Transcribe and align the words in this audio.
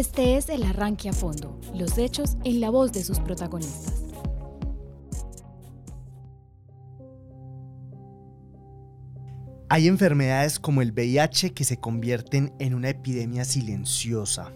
Este 0.00 0.38
es 0.38 0.48
el 0.48 0.62
arranque 0.62 1.10
a 1.10 1.12
fondo, 1.12 1.60
los 1.74 1.98
hechos 1.98 2.38
en 2.44 2.62
la 2.62 2.70
voz 2.70 2.90
de 2.90 3.04
sus 3.04 3.20
protagonistas. 3.20 4.02
Hay 9.68 9.88
enfermedades 9.88 10.58
como 10.58 10.80
el 10.80 10.92
VIH 10.92 11.52
que 11.52 11.64
se 11.64 11.76
convierten 11.76 12.54
en 12.58 12.72
una 12.72 12.88
epidemia 12.88 13.44
silenciosa. 13.44 14.50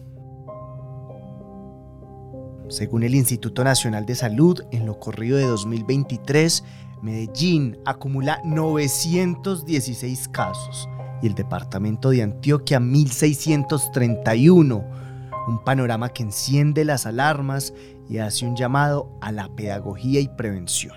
Según 2.70 3.02
el 3.02 3.14
Instituto 3.14 3.64
Nacional 3.64 4.06
de 4.06 4.14
Salud, 4.14 4.62
en 4.70 4.86
lo 4.86 4.98
corrido 4.98 5.36
de 5.36 5.45
2023, 5.45 6.64
Medellín 7.02 7.76
acumula 7.84 8.40
916 8.46 10.27
casos 10.29 10.88
y 11.20 11.27
el 11.27 11.34
departamento 11.34 12.09
de 12.09 12.23
Antioquia 12.23 12.80
1631, 12.80 15.03
un 15.47 15.62
panorama 15.62 16.09
que 16.11 16.23
enciende 16.23 16.84
las 16.84 17.07
alarmas 17.07 17.73
y 18.09 18.19
hace 18.19 18.47
un 18.47 18.57
llamado 18.57 19.11
a 19.21 19.33
la 19.33 19.48
pedagogía 19.55 20.20
y 20.20 20.29
prevención. 20.29 20.97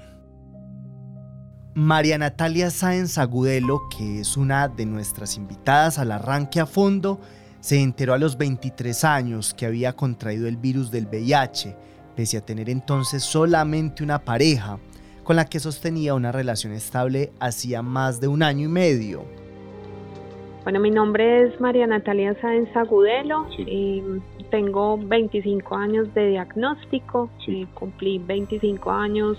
María 1.73 2.17
Natalia 2.17 2.71
Sáenz 2.71 3.17
Agudelo, 3.17 3.87
que 3.95 4.21
es 4.21 4.35
una 4.35 4.67
de 4.67 4.85
nuestras 4.85 5.37
invitadas 5.37 5.99
al 5.99 6.11
arranque 6.11 6.59
a 6.59 6.65
fondo, 6.65 7.19
se 7.59 7.79
enteró 7.81 8.13
a 8.13 8.17
los 8.17 8.37
23 8.37 9.03
años 9.03 9.53
que 9.53 9.65
había 9.65 9.93
contraído 9.93 10.47
el 10.47 10.57
virus 10.57 10.89
del 10.89 11.05
VIH, 11.05 11.75
pese 12.15 12.37
a 12.37 12.41
tener 12.41 12.69
entonces 12.69 13.23
solamente 13.23 14.03
una 14.03 14.19
pareja 14.19 14.79
con 15.23 15.35
la 15.35 15.45
que 15.45 15.59
sostenía 15.59 16.15
una 16.15 16.31
relación 16.31 16.73
estable 16.73 17.33
hacía 17.39 17.81
más 17.81 18.21
de 18.21 18.27
un 18.27 18.41
año 18.41 18.65
y 18.65 18.71
medio. 18.71 19.25
Bueno, 20.67 20.81
mi 20.81 20.91
nombre 20.91 21.43
es 21.43 21.61
María 21.61 21.87
Natalia 21.87 22.35
Sáenz 22.41 22.75
Agudelo, 22.75 23.47
y 23.57 24.03
tengo 24.51 24.97
25 24.97 25.73
años 25.73 26.13
de 26.13 26.27
diagnóstico, 26.27 27.29
y 27.47 27.63
cumplí 27.67 28.19
25 28.19 28.91
años 28.91 29.37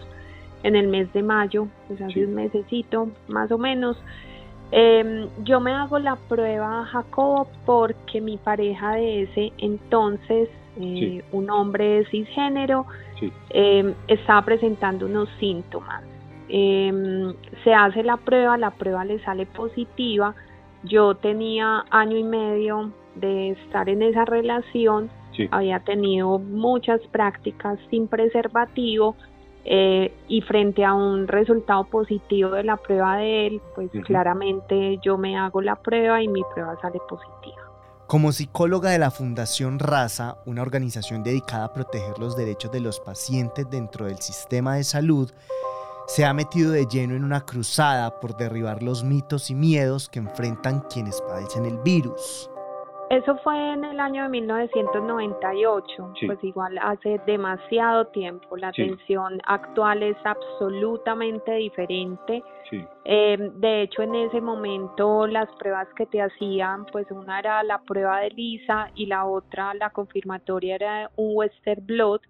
en 0.63 0.75
el 0.75 0.89
mes 0.89 1.13
de 1.13 1.23
mayo, 1.23 1.69
pues 1.87 2.01
hace 2.01 2.25
un 2.25 2.35
mesecito 2.35 3.11
más 3.29 3.53
o 3.53 3.59
menos. 3.59 3.99
Em, 4.71 5.29
yo 5.45 5.61
me 5.61 5.73
hago 5.73 5.99
la 5.99 6.17
prueba 6.17 6.87
Jacobo 6.87 7.47
porque 7.67 8.23
mi 8.23 8.39
pareja 8.39 8.93
de 8.93 9.25
ese 9.25 9.53
entonces, 9.59 10.49
eh, 10.81 11.23
un 11.33 11.51
hombre 11.51 12.07
cisgénero, 12.07 12.87
eh, 13.51 13.95
estaba 14.07 14.47
presentando 14.47 15.05
unos 15.05 15.29
síntomas. 15.39 16.03
Em, 16.49 17.35
se 17.65 17.75
hace 17.75 18.03
la 18.03 18.17
prueba, 18.17 18.57
la 18.57 18.71
prueba 18.71 19.05
le 19.05 19.19
sale 19.19 19.45
positiva. 19.45 20.35
Yo 20.85 21.15
tenía 21.15 21.85
año 21.91 22.17
y 22.17 22.25
medio 22.25 22.93
de 23.17 23.51
estar 23.51 23.89
en 23.89 24.03
esa 24.03 24.25
relación, 24.25 25.11
había 25.51 25.81
tenido 25.81 26.39
muchas 26.39 27.01
prácticas 27.13 27.79
sin 27.91 28.09
preservativo, 28.09 29.15
eh, 29.71 30.15
y 30.29 30.41
frente 30.41 30.83
a 30.83 30.95
un 30.95 31.29
resultado 31.29 31.85
positivo 31.85 32.53
de 32.53 32.65
la 32.65 32.79
prueba 32.79 33.19
de 33.19 33.47
él, 33.49 33.61
pues 33.75 33.91
claramente 34.07 34.99
yo 35.03 35.19
me 35.19 35.37
hago 35.37 35.61
la 35.61 35.77
prueba 35.77 36.23
y 36.23 36.29
mi 36.29 36.43
prueba 36.55 36.75
sale 36.81 36.99
positiva. 37.07 37.69
Como 38.07 38.33
psicóloga 38.33 38.89
de 38.89 38.99
la 38.99 39.11
Fundación 39.11 39.79
Raza, 39.79 40.39
una 40.47 40.63
organización 40.63 41.23
dedicada 41.23 41.67
a 41.67 41.73
proteger 41.75 42.19
los 42.19 42.35
derechos 42.35 42.73
de 42.73 42.81
los 42.81 42.99
pacientes 43.01 43.69
dentro 43.69 44.07
del 44.07 44.17
sistema 44.21 44.77
de 44.77 44.85
salud, 44.85 45.31
se 46.09 46.25
ha 46.25 46.33
metido 46.33 46.73
de 46.73 46.87
lleno 46.87 47.15
en 47.15 47.23
una 47.23 47.43
cruzada 47.43 48.19
por 48.19 48.35
derribar 48.35 48.83
los 48.83 49.05
mitos 49.05 49.51
y 49.51 49.55
miedos 49.55 50.09
que 50.09 50.19
enfrentan 50.19 50.81
quienes 50.91 51.21
padecen 51.21 51.67
el 51.67 51.77
virus. 51.79 52.51
Eso 53.11 53.37
fue 53.45 53.73
en 53.73 53.85
el 53.85 54.01
año 54.01 54.23
de 54.23 54.29
1998, 54.31 56.13
pues 56.27 56.45
igual 56.45 56.79
hace 56.79 57.19
demasiado 57.27 58.07
tiempo. 58.09 58.57
La 58.57 58.69
atención 58.69 59.41
actual 59.47 60.03
es 60.03 60.17
absolutamente 60.25 61.53
diferente. 61.55 62.43
Eh, 63.05 63.37
de 63.39 63.83
hecho, 63.83 64.03
en 64.03 64.15
ese 64.15 64.43
momento 64.43 65.27
las 65.27 65.49
pruebas 65.57 65.89
que 65.97 66.05
te 66.07 66.21
hacían, 66.21 66.85
pues 66.87 67.07
una 67.11 67.39
era 67.39 67.63
la 67.63 67.81
prueba 67.81 68.21
de 68.21 68.31
Lisa 68.31 68.91
y 68.95 69.07
la 69.07 69.25
otra, 69.25 69.73
la 69.75 69.89
confirmatoria, 69.91 70.75
era 70.75 71.11
un 71.17 71.33
Western 71.35 71.87
Blot. 71.87 72.23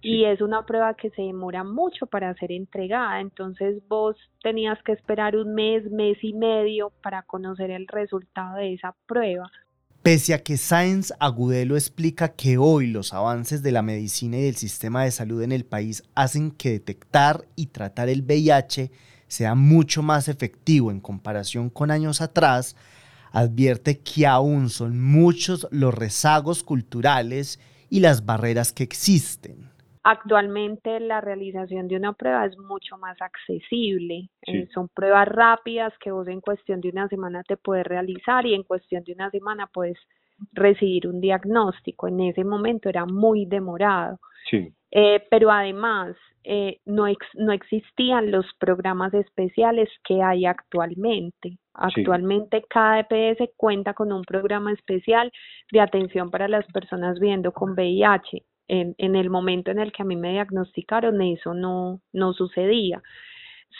Y 0.00 0.24
es 0.24 0.40
una 0.40 0.64
prueba 0.64 0.94
que 0.94 1.10
se 1.10 1.22
demora 1.22 1.64
mucho 1.64 2.06
para 2.06 2.34
ser 2.34 2.52
entregada, 2.52 3.20
entonces 3.20 3.82
vos 3.88 4.16
tenías 4.42 4.78
que 4.84 4.92
esperar 4.92 5.36
un 5.36 5.54
mes, 5.54 5.90
mes 5.90 6.16
y 6.22 6.34
medio 6.34 6.92
para 7.02 7.22
conocer 7.22 7.70
el 7.70 7.88
resultado 7.88 8.56
de 8.56 8.74
esa 8.74 8.94
prueba. 9.06 9.50
Pese 10.02 10.32
a 10.32 10.42
que 10.42 10.56
Sáenz 10.56 11.12
Agudelo 11.18 11.76
explica 11.76 12.28
que 12.28 12.56
hoy 12.56 12.86
los 12.86 13.12
avances 13.12 13.62
de 13.62 13.72
la 13.72 13.82
medicina 13.82 14.38
y 14.38 14.42
del 14.42 14.54
sistema 14.54 15.02
de 15.02 15.10
salud 15.10 15.42
en 15.42 15.50
el 15.50 15.64
país 15.64 16.04
hacen 16.14 16.52
que 16.52 16.70
detectar 16.70 17.44
y 17.56 17.66
tratar 17.66 18.08
el 18.08 18.22
VIH 18.22 18.92
sea 19.26 19.54
mucho 19.54 20.02
más 20.02 20.28
efectivo 20.28 20.90
en 20.90 21.00
comparación 21.00 21.68
con 21.68 21.90
años 21.90 22.20
atrás, 22.20 22.76
advierte 23.32 23.98
que 23.98 24.26
aún 24.26 24.70
son 24.70 25.00
muchos 25.00 25.66
los 25.70 25.92
rezagos 25.92 26.62
culturales 26.62 27.60
y 27.90 28.00
las 28.00 28.24
barreras 28.24 28.72
que 28.72 28.84
existen. 28.84 29.70
Actualmente 30.10 31.00
la 31.00 31.20
realización 31.20 31.86
de 31.86 31.96
una 31.96 32.14
prueba 32.14 32.46
es 32.46 32.56
mucho 32.56 32.96
más 32.96 33.20
accesible. 33.20 34.30
Eh, 34.46 34.66
son 34.72 34.88
pruebas 34.88 35.28
rápidas 35.28 35.92
que 36.00 36.10
vos 36.10 36.26
en 36.28 36.40
cuestión 36.40 36.80
de 36.80 36.88
una 36.88 37.08
semana 37.08 37.42
te 37.42 37.58
puedes 37.58 37.86
realizar 37.86 38.46
y 38.46 38.54
en 38.54 38.62
cuestión 38.62 39.04
de 39.04 39.12
una 39.12 39.30
semana 39.30 39.66
puedes 39.66 39.98
recibir 40.54 41.08
un 41.08 41.20
diagnóstico. 41.20 42.08
En 42.08 42.20
ese 42.20 42.42
momento 42.42 42.88
era 42.88 43.04
muy 43.04 43.44
demorado. 43.44 44.18
Eh, 44.90 45.26
pero 45.30 45.50
además 45.50 46.16
eh, 46.42 46.78
no, 46.86 47.04
no 47.34 47.52
existían 47.52 48.30
los 48.30 48.46
programas 48.58 49.12
especiales 49.12 49.90
que 50.04 50.22
hay 50.22 50.46
actualmente. 50.46 51.58
Actualmente 51.74 52.64
cada 52.70 53.00
EPS 53.00 53.50
cuenta 53.58 53.92
con 53.92 54.10
un 54.10 54.22
programa 54.22 54.72
especial 54.72 55.30
de 55.70 55.80
atención 55.82 56.30
para 56.30 56.48
las 56.48 56.64
personas 56.72 57.20
viviendo 57.20 57.52
con 57.52 57.72
VIH 57.72 58.42
en, 58.68 58.94
en 58.98 59.16
el 59.16 59.30
momento 59.30 59.70
en 59.70 59.78
el 59.78 59.92
que 59.92 60.02
a 60.02 60.06
mí 60.06 60.16
me 60.16 60.30
diagnosticaron 60.30 61.20
eso 61.22 61.54
no, 61.54 62.00
no 62.12 62.32
sucedía. 62.34 63.02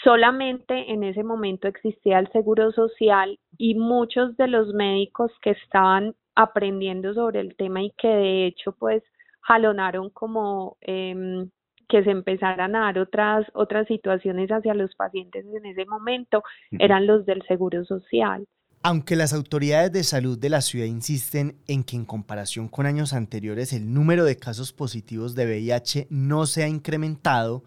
Solamente 0.04 0.92
en 0.92 1.02
ese 1.02 1.24
momento 1.24 1.68
existía 1.68 2.18
el 2.18 2.30
seguro 2.32 2.72
social 2.72 3.38
y 3.56 3.74
muchos 3.74 4.36
de 4.36 4.48
los 4.48 4.74
médicos 4.74 5.32
que 5.42 5.50
estaban 5.50 6.14
aprendiendo 6.34 7.14
sobre 7.14 7.40
el 7.40 7.56
tema 7.56 7.82
y 7.82 7.92
que 7.96 8.08
de 8.08 8.46
hecho 8.46 8.72
pues 8.72 9.02
jalonaron 9.40 10.10
como 10.10 10.76
eh, 10.82 11.46
que 11.88 12.04
se 12.04 12.10
empezaran 12.10 12.76
a 12.76 12.80
dar 12.80 12.98
otras 12.98 13.46
otras 13.54 13.86
situaciones 13.88 14.50
hacia 14.50 14.74
los 14.74 14.94
pacientes 14.94 15.46
en 15.46 15.66
ese 15.66 15.86
momento 15.86 16.42
eran 16.70 17.06
los 17.06 17.24
del 17.26 17.42
seguro 17.42 17.84
social. 17.84 18.46
Aunque 18.82 19.16
las 19.16 19.32
autoridades 19.32 19.90
de 19.92 20.04
salud 20.04 20.38
de 20.38 20.50
la 20.50 20.60
ciudad 20.60 20.86
insisten 20.86 21.56
en 21.66 21.82
que 21.82 21.96
en 21.96 22.04
comparación 22.04 22.68
con 22.68 22.86
años 22.86 23.12
anteriores 23.12 23.72
el 23.72 23.92
número 23.92 24.24
de 24.24 24.36
casos 24.36 24.72
positivos 24.72 25.34
de 25.34 25.46
VIH 25.46 26.06
no 26.10 26.46
se 26.46 26.62
ha 26.62 26.68
incrementado, 26.68 27.64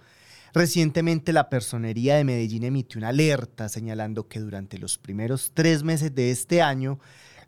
recientemente 0.54 1.34
la 1.34 1.50
Personería 1.50 2.16
de 2.16 2.24
Medellín 2.24 2.64
emitió 2.64 2.98
una 2.98 3.10
alerta 3.10 3.68
señalando 3.68 4.30
que 4.30 4.40
durante 4.40 4.78
los 4.78 4.98
primeros 4.98 5.52
tres 5.54 5.84
meses 5.84 6.16
de 6.16 6.32
este 6.32 6.62
año 6.62 6.98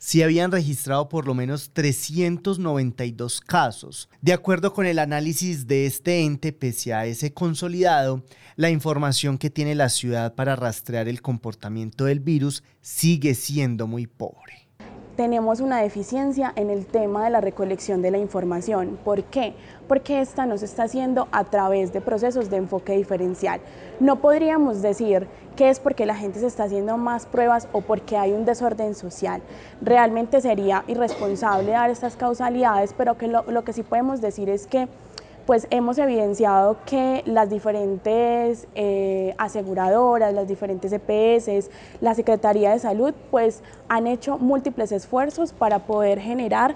si 0.06 0.22
habían 0.22 0.52
registrado 0.52 1.08
por 1.08 1.26
lo 1.26 1.34
menos 1.34 1.72
392 1.72 3.40
casos. 3.40 4.10
De 4.22 4.34
acuerdo 4.34 4.74
con 4.74 4.86
el 4.86 5.00
análisis 5.00 5.66
de 5.66 5.86
este 5.86 6.26
ente, 6.26 6.52
pese 6.52 6.94
a 6.94 7.06
ese 7.06 7.34
consolidado, 7.34 8.22
la 8.58 8.70
información 8.70 9.38
que 9.38 9.50
tiene 9.50 9.76
la 9.76 9.88
ciudad 9.88 10.36
para 10.36 10.58
rastrear 10.58 11.08
el 11.08 11.22
comportamiento 11.22 12.04
del 12.04 12.20
virus 12.20 12.66
sigue 12.82 13.34
siendo 13.34 13.88
muy 13.88 14.06
pobre 14.06 14.63
tenemos 15.16 15.60
una 15.60 15.80
deficiencia 15.80 16.52
en 16.56 16.70
el 16.70 16.86
tema 16.86 17.24
de 17.24 17.30
la 17.30 17.42
recolección 17.42 18.02
de 18.02 18.12
la 18.12 18.18
información. 18.18 18.98
¿Por 19.04 19.24
qué? 19.26 19.54
Porque 19.88 20.22
esta 20.22 20.46
no 20.46 20.58
se 20.58 20.66
está 20.66 20.84
haciendo 20.84 21.28
a 21.32 21.44
través 21.44 21.94
de 21.94 22.02
procesos 22.02 22.50
de 22.50 22.58
enfoque 22.58 22.94
diferencial. 22.94 23.62
No 24.00 24.20
podríamos 24.22 24.82
decir 24.82 25.28
que 25.56 25.70
es 25.70 25.80
porque 25.80 26.06
la 26.06 26.16
gente 26.16 26.40
se 26.40 26.48
está 26.48 26.64
haciendo 26.64 26.98
más 26.98 27.28
pruebas 27.28 27.68
o 27.74 27.82
porque 27.82 28.18
hay 28.18 28.32
un 28.32 28.46
desorden 28.46 28.96
social. 28.96 29.42
Realmente 29.82 30.42
sería 30.42 30.84
irresponsable 30.88 31.72
dar 31.72 31.92
estas 31.92 32.16
causalidades, 32.16 32.94
pero 32.98 33.18
que 33.18 33.28
lo, 33.28 33.44
lo 33.44 33.64
que 33.64 33.74
sí 33.74 33.84
podemos 33.84 34.20
decir 34.20 34.50
es 34.50 34.66
que 34.66 34.88
pues 35.46 35.68
hemos 35.72 35.98
evidenciado 35.98 36.78
que 36.86 37.24
las 37.26 37.50
diferentes 37.50 38.68
eh, 38.76 39.36
aseguradoras, 39.38 40.34
las 40.34 40.48
diferentes 40.48 40.92
EPS, 40.94 41.70
la 42.02 42.16
Secretaría 42.16 42.72
de 42.72 42.80
Salud, 42.80 43.14
pues 43.30 43.62
han 43.90 44.08
hecho 44.08 44.38
múltiples 44.38 44.92
esfuerzos 44.92 45.52
para 45.52 45.80
poder 45.80 46.20
generar 46.20 46.76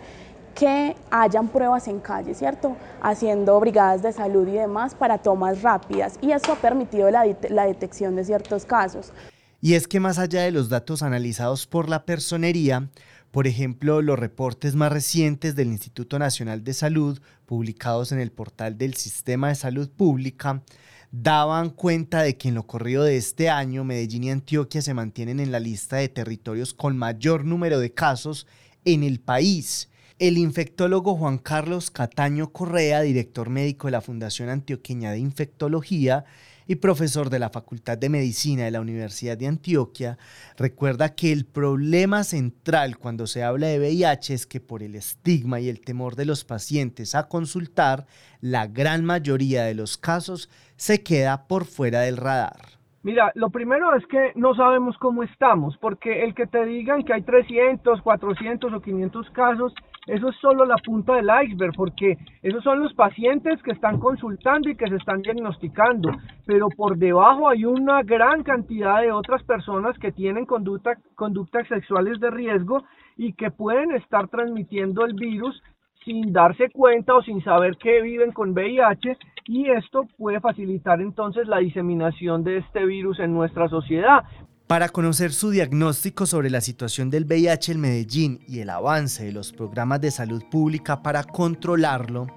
que 0.54 0.96
hayan 1.12 1.50
pruebas 1.50 1.88
en 1.88 2.00
calle, 2.00 2.34
¿cierto? 2.34 2.76
Haciendo 3.02 3.60
brigadas 3.60 4.02
de 4.02 4.12
salud 4.12 4.48
y 4.48 4.54
demás 4.54 4.96
para 4.96 5.20
tomas 5.20 5.62
rápidas 5.62 6.18
y 6.20 6.32
eso 6.32 6.54
ha 6.54 6.56
permitido 6.56 7.12
la, 7.12 7.26
la 7.50 7.68
detección 7.68 8.16
de 8.16 8.26
ciertos 8.26 8.66
casos. 8.66 9.14
Y 9.62 9.76
es 9.76 9.88
que 9.88 10.00
más 10.00 10.20
allá 10.20 10.42
de 10.42 10.52
los 10.52 10.70
datos 10.70 11.02
analizados 11.02 11.68
por 11.68 11.90
la 11.90 12.06
personería, 12.06 12.90
Por 13.32 13.48
ejemplo, 13.48 14.02
los 14.02 14.18
reportes 14.18 14.76
más 14.76 14.92
recientes 14.92 15.56
del 15.56 15.68
Instituto 15.68 16.18
Nacional 16.18 16.64
de 16.64 16.74
Salud, 16.74 17.20
publicados 17.46 18.12
en 18.12 18.20
el 18.20 18.32
portal 18.32 18.78
del 18.78 18.96
Sistema 18.96 19.50
de 19.50 19.56
Salud 19.56 19.90
Pública, 19.90 20.64
daban 21.12 21.70
cuenta 21.70 22.22
de 22.22 22.38
que 22.38 22.50
en 22.50 22.56
lo 22.56 22.68
corrido 22.68 23.04
de 23.04 23.18
este 23.18 23.50
año 23.50 23.84
Medellín 23.84 24.26
y 24.26 24.32
Antioquia 24.32 24.82
se 24.82 24.94
mantienen 24.94 25.40
en 25.40 25.52
la 25.52 25.60
lista 25.60 25.98
de 25.98 26.10
territorios 26.10 26.74
con 26.74 26.98
mayor 26.98 27.46
número 27.46 27.80
de 27.80 27.94
casos 27.94 28.48
en 28.86 29.04
el 29.04 29.20
país. 29.20 29.90
El 30.20 30.38
infectólogo 30.38 31.16
Juan 31.16 31.38
Carlos 31.38 31.92
Cataño 31.92 32.52
Correa, 32.52 33.02
director 33.02 33.50
médico 33.50 33.88
de 33.88 33.92
la 33.92 34.02
Fundación 34.02 34.50
Antioqueña 34.50 35.12
de 35.12 35.20
Infectología, 35.20 36.26
y 36.68 36.76
profesor 36.76 37.30
de 37.30 37.40
la 37.40 37.50
Facultad 37.50 37.98
de 37.98 38.10
Medicina 38.10 38.66
de 38.66 38.72
la 38.72 38.82
Universidad 38.82 39.38
de 39.38 39.48
Antioquia, 39.48 40.18
recuerda 40.58 41.16
que 41.16 41.32
el 41.32 41.46
problema 41.46 42.24
central 42.24 42.98
cuando 42.98 43.26
se 43.26 43.44
habla 43.44 43.68
de 43.68 43.80
VIH 43.80 44.34
es 44.34 44.46
que 44.46 44.60
por 44.60 44.84
el 44.84 44.96
estigma 44.96 45.60
y 45.60 45.70
el 45.70 45.82
temor 45.82 46.16
de 46.16 46.26
los 46.26 46.44
pacientes 46.44 47.16
a 47.16 47.28
consultar, 47.28 48.06
la 48.42 48.68
gran 48.68 49.06
mayoría 49.06 49.64
de 49.64 49.76
los 49.76 49.98
casos 49.98 50.50
se 50.76 51.04
queda 51.04 51.48
por 51.48 51.66
fuera 51.66 52.02
del 52.02 52.18
radar. 52.18 52.78
Mira, 53.04 53.32
lo 53.36 53.50
primero 53.50 53.96
es 53.96 54.06
que 54.08 54.34
no 54.36 54.54
sabemos 54.54 54.98
cómo 54.98 55.24
estamos, 55.24 55.78
porque 55.78 56.26
el 56.26 56.36
que 56.36 56.46
te 56.46 56.66
digan 56.66 57.04
que 57.04 57.14
hay 57.14 57.22
300, 57.22 58.02
400 58.02 58.74
o 58.74 58.82
500 58.82 59.30
casos 59.30 59.74
eso 60.08 60.30
es 60.30 60.36
solo 60.38 60.66
la 60.66 60.78
punta 60.78 61.16
del 61.16 61.30
iceberg, 61.44 61.74
porque 61.76 62.18
esos 62.42 62.64
son 62.64 62.82
los 62.82 62.94
pacientes 62.94 63.62
que 63.62 63.72
están 63.72 64.00
consultando 64.00 64.70
y 64.70 64.76
que 64.76 64.88
se 64.88 64.96
están 64.96 65.22
diagnosticando, 65.22 66.12
pero 66.46 66.70
por 66.70 66.98
debajo 66.98 67.50
hay 67.50 67.66
una 67.66 68.04
gran 68.04 68.44
cantidad 68.44 69.02
de 69.02 69.12
otras 69.12 69.44
personas 69.44 69.98
que 70.00 70.14
tienen 70.14 70.46
conducta, 70.46 70.98
conductas 71.16 71.68
sexuales 71.68 72.20
de 72.22 72.32
riesgo 72.32 72.84
y 73.18 73.34
que 73.34 73.52
pueden 73.52 73.92
estar 73.92 74.30
transmitiendo 74.30 75.06
el 75.06 75.14
virus 75.14 75.62
sin 76.06 76.32
darse 76.32 76.70
cuenta 76.70 77.16
o 77.16 77.22
sin 77.22 77.44
saber 77.44 77.76
que 77.76 78.02
viven 78.02 78.32
con 78.32 78.52
VIH 78.52 79.18
y 79.48 79.70
esto 79.70 80.06
puede 80.18 80.40
facilitar 80.40 81.02
entonces 81.02 81.48
la 81.48 81.58
diseminación 81.58 82.46
de 82.46 82.58
este 82.58 82.86
virus 82.86 83.20
en 83.20 83.34
nuestra 83.34 83.68
sociedad. 83.68 84.24
Para 84.68 84.90
conocer 84.90 85.32
su 85.32 85.50
diagnóstico 85.50 86.26
sobre 86.26 86.50
la 86.50 86.60
situación 86.60 87.10
del 87.10 87.24
VIH 87.24 87.72
en 87.72 87.80
Medellín 87.80 88.40
y 88.50 88.60
el 88.60 88.70
avance 88.70 89.24
de 89.24 89.32
los 89.32 89.54
programas 89.54 90.02
de 90.02 90.12
salud 90.12 90.44
pública 90.52 91.02
para 91.02 91.24
controlarlo, 91.24 92.28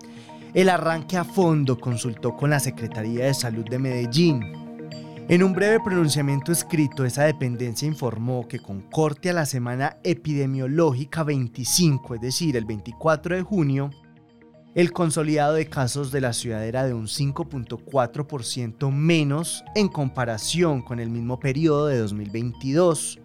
el 0.54 0.68
arranque 0.68 1.16
a 1.16 1.24
fondo 1.24 1.76
consultó 1.76 2.36
con 2.36 2.50
la 2.50 2.60
Secretaría 2.60 3.24
de 3.24 3.34
Salud 3.34 3.68
de 3.68 3.80
Medellín. 3.80 4.44
En 5.28 5.42
un 5.42 5.52
breve 5.52 5.80
pronunciamiento 5.80 6.52
escrito, 6.52 7.04
esa 7.04 7.24
dependencia 7.24 7.88
informó 7.88 8.46
que 8.46 8.60
con 8.60 8.82
corte 8.82 9.30
a 9.30 9.32
la 9.32 9.44
semana 9.44 9.96
epidemiológica 10.04 11.24
25, 11.24 12.14
es 12.14 12.20
decir, 12.20 12.56
el 12.56 12.64
24 12.64 13.34
de 13.34 13.42
junio, 13.42 13.90
el 14.75 14.93
consolidado 14.93 15.55
de 15.55 15.69
casos 15.69 16.12
de 16.12 16.20
la 16.20 16.32
ciudad 16.32 16.64
era 16.64 16.84
de 16.84 16.94
un 16.94 17.06
5.4% 17.06 18.93
menos 18.93 19.64
en 19.75 19.88
comparación 19.88 20.81
con 20.81 21.00
el 21.00 21.11
mismo 21.11 21.40
periodo 21.40 21.87
de 21.87 21.99
2022. 21.99 23.19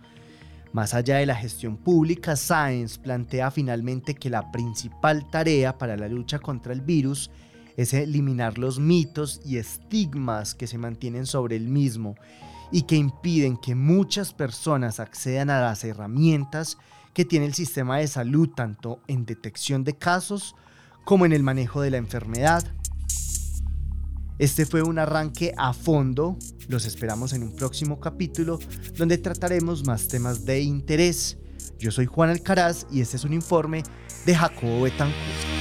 Más 0.73 0.95
allá 0.95 1.17
de 1.17 1.27
la 1.27 1.35
gestión 1.35 1.77
pública, 1.77 2.35
Science 2.35 2.99
plantea 2.99 3.51
finalmente 3.51 4.15
que 4.15 4.31
la 4.31 4.51
principal 4.51 5.29
tarea 5.29 5.77
para 5.77 5.95
la 5.95 6.07
lucha 6.07 6.39
contra 6.39 6.73
el 6.73 6.81
virus 6.81 7.29
es 7.77 7.93
eliminar 7.93 8.57
los 8.57 8.79
mitos 8.79 9.39
y 9.45 9.57
estigmas 9.57 10.55
que 10.55 10.65
se 10.65 10.79
mantienen 10.79 11.27
sobre 11.27 11.57
el 11.57 11.67
mismo 11.67 12.15
y 12.71 12.83
que 12.83 12.95
impiden 12.95 13.57
que 13.57 13.75
muchas 13.75 14.33
personas 14.33 14.99
accedan 14.99 15.51
a 15.51 15.61
las 15.61 15.83
herramientas 15.83 16.77
que 17.13 17.23
tiene 17.23 17.45
el 17.45 17.53
sistema 17.53 17.97
de 17.97 18.07
salud 18.07 18.49
tanto 18.49 18.99
en 19.07 19.25
detección 19.25 19.83
de 19.83 19.95
casos 19.95 20.55
como 21.05 21.25
en 21.25 21.31
el 21.31 21.43
manejo 21.43 21.81
de 21.81 21.91
la 21.91 21.97
enfermedad. 21.97 22.65
Este 24.37 24.65
fue 24.65 24.81
un 24.81 24.99
arranque 24.99 25.53
a 25.55 25.71
fondo, 25.71 26.37
los 26.67 26.85
esperamos 26.85 27.31
en 27.31 27.43
un 27.43 27.55
próximo 27.55 28.01
capítulo 28.01 28.59
donde 28.97 29.17
trataremos 29.17 29.85
más 29.85 30.09
temas 30.09 30.43
de 30.43 30.59
interés. 30.61 31.37
Yo 31.79 31.91
soy 31.91 32.05
Juan 32.05 32.31
Alcaraz 32.31 32.85
y 32.91 32.99
este 32.99 33.15
es 33.15 33.23
un 33.23 33.33
informe 33.33 33.83
de 34.25 34.35
Jacobo 34.35 34.81
Betancourt. 34.81 35.54